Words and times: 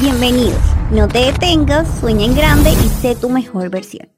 Bienvenidos. 0.00 0.62
No 0.92 1.08
te 1.08 1.18
detengas, 1.18 1.86
sueña 2.00 2.24
en 2.24 2.34
grande 2.34 2.70
y 2.70 2.88
sé 3.02 3.14
tu 3.14 3.28
mejor 3.28 3.68
versión. 3.68 4.08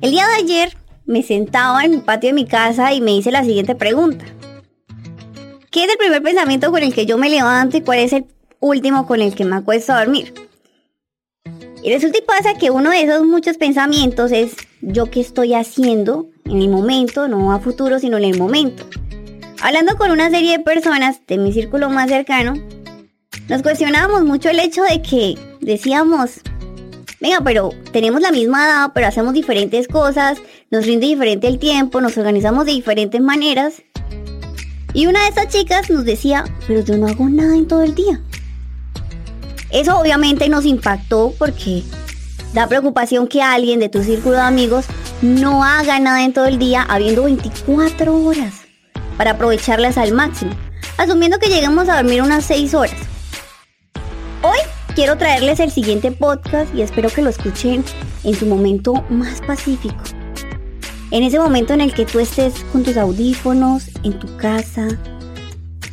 El 0.00 0.10
día 0.10 0.26
de 0.26 0.34
ayer 0.42 0.76
me 1.04 1.22
sentaba 1.22 1.84
en 1.84 1.94
el 1.94 2.02
patio 2.02 2.30
de 2.30 2.34
mi 2.34 2.44
casa 2.44 2.92
y 2.92 3.00
me 3.00 3.14
hice 3.14 3.30
la 3.30 3.44
siguiente 3.44 3.76
pregunta. 3.76 4.24
¿Qué 5.70 5.84
es 5.84 5.90
el 5.92 5.96
primer 5.96 6.24
pensamiento 6.24 6.72
con 6.72 6.82
el 6.82 6.92
que 6.92 7.06
yo 7.06 7.18
me 7.18 7.30
levanto 7.30 7.76
y 7.76 7.82
cuál 7.82 8.00
es 8.00 8.12
el 8.12 8.26
último 8.58 9.06
con 9.06 9.20
el 9.20 9.32
que 9.36 9.44
me 9.44 9.54
acuesto 9.54 9.92
a 9.92 10.00
dormir? 10.00 10.34
Y 11.80 11.92
resulta 11.92 12.18
y 12.18 12.22
pasa 12.22 12.54
que 12.54 12.72
uno 12.72 12.90
de 12.90 13.02
esos 13.02 13.24
muchos 13.24 13.58
pensamientos 13.58 14.32
es 14.32 14.56
yo 14.80 15.06
qué 15.06 15.20
estoy 15.20 15.54
haciendo 15.54 16.26
en 16.46 16.60
el 16.60 16.68
momento, 16.68 17.28
no 17.28 17.52
a 17.52 17.60
futuro, 17.60 18.00
sino 18.00 18.16
en 18.16 18.24
el 18.24 18.38
momento. 18.38 18.84
Hablando 19.62 19.96
con 19.96 20.10
una 20.10 20.30
serie 20.30 20.58
de 20.58 20.64
personas 20.64 21.24
de 21.28 21.38
mi 21.38 21.52
círculo 21.52 21.90
más 21.90 22.08
cercano, 22.08 22.54
nos 23.50 23.62
cuestionábamos 23.62 24.22
mucho 24.22 24.48
el 24.48 24.60
hecho 24.60 24.84
de 24.84 25.02
que 25.02 25.36
decíamos, 25.60 26.40
venga, 27.20 27.40
pero 27.42 27.70
tenemos 27.90 28.20
la 28.20 28.30
misma 28.30 28.64
edad, 28.64 28.92
pero 28.94 29.08
hacemos 29.08 29.34
diferentes 29.34 29.88
cosas, 29.88 30.38
nos 30.70 30.86
rinde 30.86 31.08
diferente 31.08 31.48
el 31.48 31.58
tiempo, 31.58 32.00
nos 32.00 32.16
organizamos 32.16 32.64
de 32.64 32.72
diferentes 32.72 33.20
maneras. 33.20 33.82
Y 34.94 35.08
una 35.08 35.24
de 35.24 35.30
esas 35.30 35.48
chicas 35.48 35.90
nos 35.90 36.04
decía, 36.04 36.44
pero 36.68 36.84
yo 36.84 36.96
no 36.96 37.08
hago 37.08 37.28
nada 37.28 37.56
en 37.56 37.66
todo 37.66 37.82
el 37.82 37.96
día. 37.96 38.20
Eso 39.70 39.98
obviamente 39.98 40.48
nos 40.48 40.64
impactó 40.64 41.34
porque 41.36 41.82
da 42.54 42.68
preocupación 42.68 43.26
que 43.26 43.42
alguien 43.42 43.80
de 43.80 43.88
tu 43.88 44.04
círculo 44.04 44.36
de 44.36 44.42
amigos 44.42 44.84
no 45.22 45.64
haga 45.64 45.98
nada 45.98 46.22
en 46.22 46.32
todo 46.32 46.46
el 46.46 46.60
día 46.60 46.86
habiendo 46.88 47.24
24 47.24 48.16
horas 48.16 48.54
para 49.16 49.32
aprovecharlas 49.32 49.98
al 49.98 50.12
máximo, 50.12 50.52
asumiendo 50.98 51.40
que 51.40 51.48
lleguemos 51.48 51.88
a 51.88 51.96
dormir 51.96 52.22
unas 52.22 52.44
6 52.44 52.74
horas. 52.74 53.09
Hoy 54.42 54.56
quiero 54.94 55.18
traerles 55.18 55.60
el 55.60 55.70
siguiente 55.70 56.12
podcast 56.12 56.74
y 56.74 56.80
espero 56.80 57.10
que 57.10 57.20
lo 57.20 57.28
escuchen 57.28 57.84
en 58.24 58.34
su 58.34 58.46
momento 58.46 59.04
más 59.10 59.42
pacífico. 59.42 60.02
En 61.10 61.22
ese 61.22 61.38
momento 61.38 61.74
en 61.74 61.82
el 61.82 61.92
que 61.92 62.06
tú 62.06 62.20
estés 62.20 62.54
con 62.72 62.82
tus 62.82 62.96
audífonos, 62.96 63.88
en 64.02 64.18
tu 64.18 64.34
casa, 64.38 64.88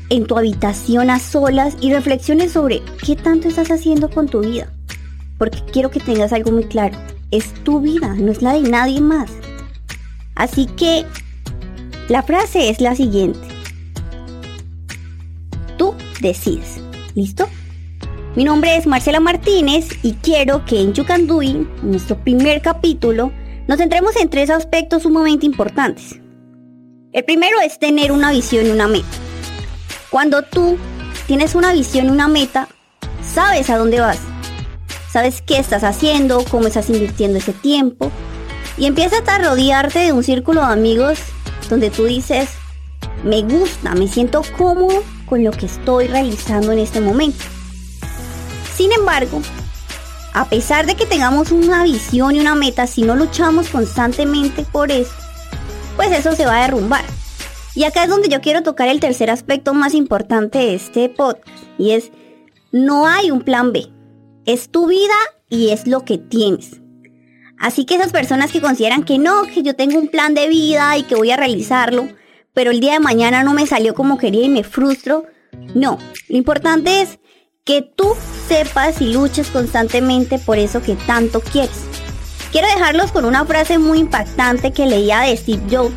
en 0.10 0.26
tu 0.26 0.38
habitación 0.38 1.10
a 1.10 1.20
solas 1.20 1.76
y 1.82 1.92
reflexiones 1.92 2.54
sobre 2.54 2.82
qué 3.06 3.18
tanto 3.18 3.50
estás 3.50 3.70
haciendo 3.70 4.10
con 4.10 4.30
tu 4.30 4.40
vida. 4.40 4.72
Porque 5.38 5.62
quiero 5.74 5.92
que 5.92 6.00
tengas 6.00 6.32
algo 6.32 6.52
muy 6.52 6.64
claro. 6.64 6.98
Es 7.32 7.54
tu 7.66 7.82
vida, 7.82 8.16
no 8.18 8.32
es 8.32 8.42
la 8.42 8.54
de 8.54 8.62
nadie 8.62 9.02
más. 9.02 9.30
Así 10.36 10.68
que 10.68 11.06
la 12.08 12.24
frase 12.24 12.70
es 12.70 12.80
la 12.80 12.96
siguiente. 12.96 13.46
Tú 15.78 15.94
decides. 16.22 16.80
¿Listo? 17.14 17.50
Mi 18.38 18.44
nombre 18.44 18.78
es 18.78 18.86
Marcela 18.86 19.20
Martínez 19.20 19.88
y 20.04 20.14
quiero 20.14 20.64
que 20.64 20.80
en 20.80 20.94
You 20.94 21.06
Can 21.06 21.26
nuestro 21.82 22.24
primer 22.24 22.62
capítulo, 22.62 23.32
nos 23.68 23.80
centremos 23.80 24.16
en 24.16 24.30
tres 24.30 24.52
aspectos 24.52 25.02
sumamente 25.02 25.48
importantes. 25.48 26.22
El 27.14 27.26
primero 27.26 27.60
es 27.62 27.80
tener 27.80 28.12
una 28.12 28.32
visión 28.32 28.68
y 28.68 28.70
una 28.70 28.88
meta. 28.88 29.08
Cuando 30.12 30.44
tú 30.44 30.78
tienes 31.26 31.56
una 31.56 31.74
visión 31.74 32.06
y 32.06 32.10
una 32.12 32.28
meta, 32.28 32.68
sabes 33.24 33.72
a 33.72 33.78
dónde 33.80 34.02
vas. 34.02 34.20
Sabes 35.12 35.42
qué 35.42 35.58
estás 35.58 35.84
haciendo, 35.84 36.46
cómo 36.52 36.68
estás 36.68 36.92
invirtiendo 36.92 37.40
ese 37.40 37.54
tiempo. 37.54 38.12
Y 38.78 38.86
empiezas 38.86 39.28
a 39.28 39.40
rodearte 39.40 39.98
de 39.98 40.14
un 40.14 40.24
círculo 40.24 40.62
de 40.64 40.74
amigos 40.74 41.18
donde 41.72 41.90
tú 41.90 42.06
dices, 42.06 42.50
me 43.24 43.42
gusta, 43.42 43.96
me 43.96 44.08
siento 44.08 44.44
cómodo 44.56 45.02
con 45.26 45.44
lo 45.44 45.50
que 45.50 45.66
estoy 45.66 46.06
realizando 46.06 46.72
en 46.72 46.78
este 46.78 47.02
momento. 47.02 47.57
Sin 48.78 48.92
embargo, 48.92 49.42
a 50.36 50.48
pesar 50.48 50.86
de 50.86 50.94
que 50.94 51.08
tengamos 51.08 51.52
una 51.52 51.84
visión 51.84 52.36
y 52.36 52.40
una 52.40 52.54
meta, 52.54 52.86
si 52.86 53.02
no 53.02 53.16
luchamos 53.16 53.70
constantemente 53.70 54.64
por 54.72 54.92
eso, 54.92 55.16
pues 55.96 56.12
eso 56.12 56.36
se 56.36 56.46
va 56.46 56.60
a 56.60 56.62
derrumbar. 56.62 57.04
Y 57.74 57.86
acá 57.86 58.04
es 58.04 58.10
donde 58.10 58.30
yo 58.30 58.40
quiero 58.40 58.62
tocar 58.62 58.88
el 58.88 59.00
tercer 59.00 59.32
aspecto 59.32 59.74
más 59.74 59.96
importante 59.96 60.60
de 60.60 60.76
este 60.76 61.10
podcast, 61.10 61.48
y 61.80 61.94
es, 61.94 62.12
no 62.72 63.08
hay 63.08 63.32
un 63.32 63.42
plan 63.42 63.74
B. 63.74 63.88
Es 64.46 64.70
tu 64.70 64.86
vida 64.86 65.16
y 65.50 65.70
es 65.70 65.88
lo 65.88 66.06
que 66.06 66.20
tienes. 66.20 66.80
Así 67.60 67.84
que 67.84 67.96
esas 67.96 68.12
personas 68.12 68.52
que 68.52 68.62
consideran 68.62 69.04
que 69.04 69.18
no, 69.18 69.42
que 69.52 69.64
yo 69.64 69.76
tengo 69.76 69.98
un 69.98 70.10
plan 70.10 70.36
de 70.36 70.48
vida 70.50 70.96
y 71.00 71.02
que 71.02 71.16
voy 71.16 71.32
a 71.32 71.38
realizarlo, 71.38 72.10
pero 72.54 72.70
el 72.70 72.80
día 72.80 72.94
de 72.94 73.00
mañana 73.00 73.42
no 73.42 73.54
me 73.54 73.66
salió 73.66 73.96
como 73.96 74.20
quería 74.20 74.46
y 74.46 74.50
me 74.50 74.64
frustro, 74.64 75.26
no. 75.74 75.98
Lo 76.30 76.38
importante 76.38 77.02
es 77.02 77.18
que 77.68 77.84
tú 77.84 78.16
sepas 78.48 79.02
y 79.02 79.14
luches 79.14 79.50
constantemente 79.50 80.40
por 80.40 80.58
eso 80.58 80.82
que 80.82 80.96
tanto 80.96 81.42
quieres. 81.42 81.78
Quiero 82.52 82.68
dejarlos 82.70 83.12
con 83.12 83.26
una 83.26 83.46
frase 83.46 83.78
muy 83.78 84.00
impactante 84.00 84.72
que 84.72 84.88
leía 84.88 85.20
de 85.20 85.38
Steve 85.38 85.62
Jobs 85.70 85.94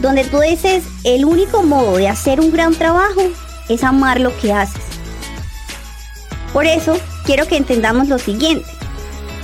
donde 0.00 0.24
tú 0.24 0.40
dices, 0.40 0.84
el 1.04 1.24
único 1.24 1.62
modo 1.62 1.96
de 1.96 2.08
hacer 2.08 2.40
un 2.40 2.52
gran 2.52 2.74
trabajo 2.74 3.22
es 3.68 3.82
amar 3.82 4.20
lo 4.20 4.36
que 4.38 4.52
haces. 4.52 4.82
Por 6.52 6.66
eso, 6.66 6.98
quiero 7.24 7.46
que 7.46 7.56
entendamos 7.56 8.08
lo 8.08 8.18
siguiente. 8.18 8.66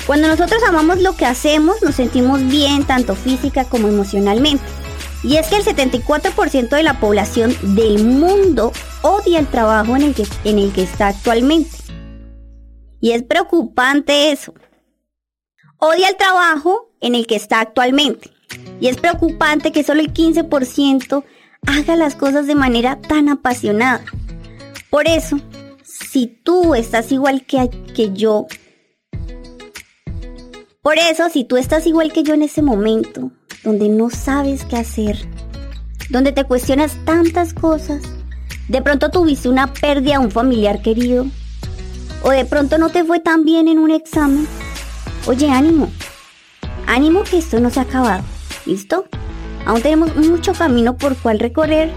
Cuando 0.06 0.28
nosotros 0.28 0.62
amamos 0.66 1.00
lo 1.00 1.16
que 1.16 1.26
hacemos, 1.26 1.76
nos 1.82 1.94
sentimos 1.94 2.46
bien 2.46 2.84
tanto 2.84 3.14
física 3.14 3.64
como 3.64 3.88
emocionalmente. 3.88 4.64
Y 5.22 5.36
es 5.36 5.48
que 5.48 5.56
el 5.56 5.64
74% 5.64 6.68
de 6.68 6.82
la 6.82 6.98
población 6.98 7.54
del 7.74 8.04
mundo 8.04 8.72
odia 9.02 9.38
el 9.38 9.46
trabajo 9.46 9.94
en 9.96 10.02
el, 10.02 10.14
que, 10.14 10.26
en 10.44 10.58
el 10.58 10.72
que 10.72 10.82
está 10.82 11.08
actualmente. 11.08 11.70
Y 13.00 13.12
es 13.12 13.22
preocupante 13.22 14.32
eso. 14.32 14.54
Odia 15.78 16.08
el 16.08 16.16
trabajo 16.16 16.90
en 17.00 17.14
el 17.14 17.26
que 17.26 17.36
está 17.36 17.60
actualmente. 17.60 18.30
Y 18.80 18.88
es 18.88 18.96
preocupante 18.96 19.72
que 19.72 19.84
solo 19.84 20.00
el 20.00 20.12
15% 20.12 21.24
haga 21.66 21.96
las 21.96 22.16
cosas 22.16 22.46
de 22.46 22.54
manera 22.54 23.00
tan 23.00 23.28
apasionada. 23.28 24.04
Por 24.90 25.06
eso, 25.06 25.38
si 25.82 26.26
tú 26.26 26.74
estás 26.74 27.12
igual 27.12 27.44
que, 27.46 27.70
que 27.94 28.12
yo, 28.12 28.46
por 30.82 30.98
eso, 30.98 31.28
si 31.30 31.44
tú 31.44 31.56
estás 31.56 31.86
igual 31.86 32.12
que 32.12 32.24
yo 32.24 32.34
en 32.34 32.42
ese 32.42 32.60
momento, 32.60 33.30
donde 33.62 33.88
no 33.88 34.10
sabes 34.10 34.64
qué 34.64 34.76
hacer, 34.76 35.18
donde 36.10 36.32
te 36.32 36.44
cuestionas 36.44 36.96
tantas 37.04 37.54
cosas, 37.54 38.02
de 38.68 38.82
pronto 38.82 39.10
tuviste 39.10 39.48
una 39.48 39.72
pérdida 39.72 40.16
a 40.16 40.20
un 40.20 40.30
familiar 40.30 40.82
querido, 40.82 41.26
o 42.22 42.30
de 42.30 42.44
pronto 42.44 42.78
no 42.78 42.90
te 42.90 43.04
fue 43.04 43.20
tan 43.20 43.44
bien 43.44 43.68
en 43.68 43.78
un 43.78 43.90
examen, 43.90 44.46
oye, 45.26 45.50
ánimo, 45.50 45.90
ánimo 46.86 47.22
que 47.24 47.38
esto 47.38 47.60
no 47.60 47.70
se 47.70 47.80
ha 47.80 47.84
acabado. 47.84 48.22
¿Listo? 48.66 49.06
Aún 49.66 49.82
tenemos 49.82 50.14
mucho 50.16 50.52
camino 50.52 50.96
por 50.96 51.16
cual 51.16 51.38
recorrer 51.38 51.90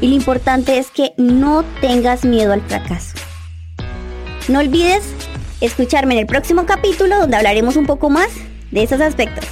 y 0.00 0.08
lo 0.08 0.14
importante 0.14 0.78
es 0.78 0.90
que 0.90 1.12
no 1.16 1.64
tengas 1.80 2.24
miedo 2.24 2.52
al 2.52 2.62
fracaso. 2.62 3.14
No 4.48 4.60
olvides 4.60 5.04
escucharme 5.60 6.14
en 6.14 6.20
el 6.20 6.26
próximo 6.26 6.66
capítulo 6.66 7.18
donde 7.18 7.36
hablaremos 7.36 7.76
un 7.76 7.86
poco 7.86 8.10
más 8.10 8.28
de 8.70 8.82
esos 8.82 9.00
aspectos. 9.00 9.44